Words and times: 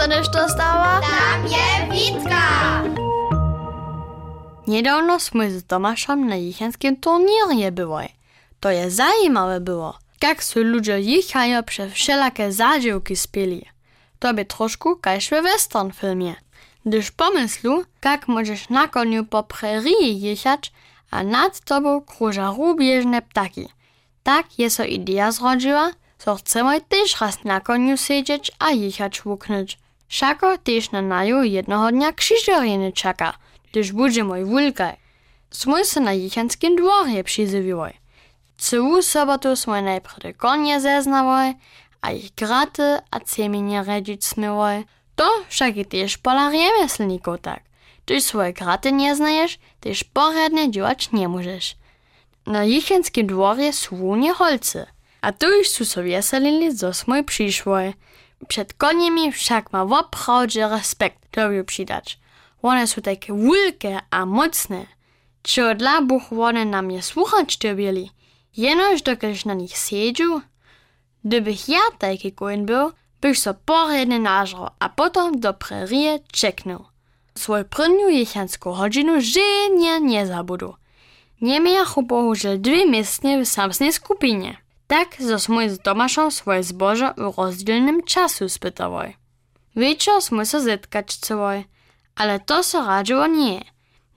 dostaneš 0.00 0.28
to 0.28 0.48
stała? 0.48 1.00
Tam 1.00 1.46
je 1.46 1.92
Witka! 1.92 2.82
Niedawno 4.66 5.20
jsme 5.20 5.50
z 5.50 5.66
Tomášem 5.66 6.28
na 6.28 6.36
jichenskim 6.36 6.96
turnirze 6.96 7.72
były. 7.72 8.08
To 8.60 8.70
je 8.70 8.90
zajímawe 8.90 9.60
było, 9.60 9.98
jak 10.22 10.38
ludzie 10.56 11.00
jichają 11.00 11.62
przez 11.62 11.92
wszelakie 11.92 12.52
zadziewki 12.52 13.16
spieli. 13.16 13.66
To 14.18 14.34
by 14.34 14.44
troszkę 14.44 14.90
kaž 15.00 15.28
w 15.28 15.42
western 15.42 15.90
filmie. 15.90 16.34
Gdyż 16.86 17.10
pomyslu, 17.10 17.84
jak 18.04 18.28
możesz 18.28 18.68
na 18.68 18.88
koniu 18.88 19.24
po 19.24 19.42
prerii 19.42 20.20
jechać, 20.20 20.72
a 21.10 21.22
nad 21.22 21.60
tobą 21.60 22.00
kruża 22.00 22.54
rubieżne 22.56 23.22
ptaki. 23.22 23.68
Tak 24.22 24.58
je 24.58 24.70
so 24.70 24.84
idea 24.84 25.32
zrodziła, 25.32 25.90
so 26.18 26.36
chcemy 26.36 26.80
też 26.80 27.20
raz 27.20 27.44
na 27.44 27.60
koniu 27.60 27.96
siedzieć 27.96 28.52
a 28.58 28.70
jechać 28.70 29.24
łuknąć. 29.24 29.78
Szako 30.10 30.58
też 30.58 30.90
na 30.90 31.02
naju 31.02 31.42
jednoho 31.42 31.92
dnia 31.92 32.12
krzyżoriny 32.12 32.92
czeka, 32.92 33.34
gdyż 33.70 33.92
będzie 33.92 34.24
mój 34.24 34.44
wulkaj. 34.44 34.96
Sme 35.50 35.84
se 35.84 36.00
na 36.00 36.12
jichanskim 36.12 36.76
dworze 36.76 37.24
przyzywiły. 37.24 37.92
Całą 38.56 39.02
sobotę 39.02 39.56
sme 39.56 39.82
najpierw 39.82 40.36
konie 40.36 40.80
zeznały, 40.80 41.54
a 42.00 42.10
ich 42.10 42.34
graty 42.34 42.98
a 43.10 43.20
cemienie 43.20 43.82
redzić 43.82 44.24
smyły. 44.24 44.84
To 45.16 45.28
však 45.48 45.76
je 45.76 45.84
też 45.84 46.18
pola 46.18 46.50
rzemieslników 46.50 47.40
tak. 47.42 47.62
Ty 48.04 48.20
swoje 48.20 48.52
graty 48.52 48.92
nie 48.92 49.16
znajesz, 49.16 49.58
tyż 49.80 50.04
poradnie 50.04 50.70
działać 50.70 51.12
nie 51.12 51.28
możesz. 51.28 51.76
Na 52.46 52.64
jichenskim 52.64 53.26
dworze 53.26 53.72
są 53.72 54.16
nie 54.16 54.34
holce, 54.34 54.86
a 55.20 55.32
tu 55.32 55.46
już 55.58 55.68
su 55.68 55.84
so 55.84 56.02
wieselili, 56.02 56.76
zo 56.76 56.94
smo 56.94 57.24
przyszły. 57.24 57.94
Przed 58.48 58.74
koniemi 58.74 59.32
wszak 59.32 59.72
ma 59.72 59.86
woprawdzie 59.86 60.68
respekt 60.68 61.30
tobie 61.30 61.64
przydać. 61.64 62.18
One 62.62 62.86
są 62.86 63.02
takie 63.02 63.34
wielkie 63.34 63.98
a 64.10 64.26
mocne. 64.26 64.86
Čo 65.42 65.74
dla 65.74 66.02
buch 66.02 66.32
one 66.32 66.64
na 66.64 66.82
mnie 66.82 67.02
słuchać 67.02 67.56
tobieli? 67.56 68.10
Jenoż 68.56 69.02
dokelż 69.02 69.44
na 69.44 69.54
nich 69.54 69.76
siedziu? 69.76 70.40
Gdybych 71.24 71.68
ja 71.68 71.80
taki 71.98 72.32
koń 72.32 72.66
był, 72.66 72.92
bych 73.20 73.38
so 73.38 73.54
poredne 73.54 74.18
nażrał, 74.18 74.68
a 74.78 74.88
potom 74.88 75.40
do 75.40 75.54
prerie 75.54 76.18
czeknął. 76.32 76.84
Svoj 77.34 77.64
prvnju 77.64 78.08
jechansku 78.08 78.72
hodinu 78.72 79.20
ženie 79.20 80.00
nie 80.00 80.26
zabudu. 80.26 80.74
Niemiachu 81.40 82.02
bohužel 82.02 82.60
dwie 82.60 82.90
miestnie 82.90 83.44
w 83.44 83.48
samsnej 83.48 83.92
skupinie. 83.92 84.56
Tak, 84.90 85.22
zo 85.22 85.38
sme 85.38 85.70
z 85.70 85.78
Tomášom 85.78 86.34
svoje 86.34 86.66
zbožo 86.66 87.14
v 87.14 87.30
rozdielnym 87.30 88.02
czasu 88.02 88.50
spytawoj. 88.50 89.14
Wieczór 89.78 90.18
sme 90.18 90.42
sa 90.42 90.58
zetkać 90.58 91.14
chcewoj, 91.14 91.70
ale 92.18 92.42
to 92.42 92.66
so 92.66 92.82
radziło 92.82 93.30
nie. 93.30 93.62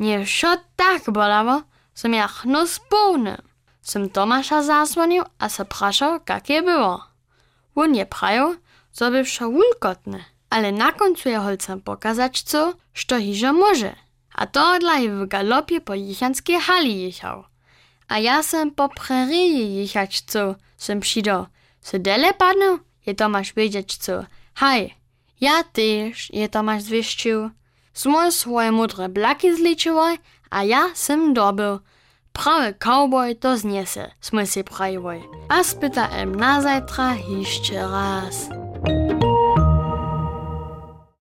Nie 0.00 0.24
wsio 0.24 0.56
tak 0.80 1.12
bolało, 1.12 1.68
som 1.92 2.16
ja 2.16 2.24
chnus 2.24 2.80
pełny. 2.88 3.36
Som 3.84 4.08
Tomáša 4.08 4.64
zasłonił, 4.64 5.28
a 5.38 5.48
se 5.52 5.64
praszał, 5.68 6.24
jak 6.24 6.48
je 6.48 6.62
było. 6.62 7.04
On 7.76 7.92
je 7.94 8.06
prajał, 8.06 8.56
zo 8.92 9.10
by 9.12 9.24
wsio 9.28 9.52
wulkotne 9.52 10.32
ale 10.52 10.72
na 10.72 10.92
końcu 10.92 11.28
je 11.28 11.38
holcem 11.38 11.80
pokazać 11.80 12.42
co, 12.42 12.74
što 12.92 13.18
hižo 13.18 13.52
może. 13.52 13.94
A 14.34 14.46
to 14.46 14.78
dla 14.78 15.00
w 15.00 15.26
galopie 15.26 15.80
po 15.80 15.94
jichanskiej 15.94 16.60
hali 16.60 17.02
jechał. 17.02 17.44
A 18.08 18.18
ja 18.18 18.42
sem 18.42 18.70
po 18.70 18.88
preriji 18.88 19.80
jichačcu, 19.80 20.56
sem 20.78 21.00
přido. 21.00 21.46
Sedele 21.82 22.32
padnu, 22.32 22.80
je 23.06 23.14
Tomáš 23.14 23.54
věděčcu. 23.54 24.12
Haj, 24.56 24.90
ja 25.40 25.62
tyž, 25.72 26.30
je 26.32 26.48
Tomáš 26.48 26.82
zvěščil. 26.82 27.50
Smoj 27.94 28.32
svoje 28.32 28.70
modré 28.70 29.08
blaky 29.08 29.54
zličivoj, 29.54 30.18
a 30.52 30.58
ja 30.62 30.92
sem 30.94 31.34
dobil. 31.34 31.80
Prawy 32.32 32.74
cowboy 32.78 33.34
to 33.34 33.56
zniesie, 33.56 34.10
smysł 34.20 34.62
prajwoj. 34.64 35.22
A 35.48 35.64
spyta 35.64 36.08
em 36.08 36.34
na 36.34 36.60
zajtra 36.60 37.14
jeszcze 37.28 37.82
raz. 37.82 38.48